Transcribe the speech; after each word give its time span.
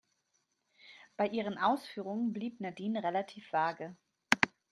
Bei 1.15 1.27
ihren 1.27 1.59
Ausführungen 1.59 2.33
blieb 2.33 2.59
Nadine 2.59 3.03
relativ 3.03 3.53
vage. 3.53 3.95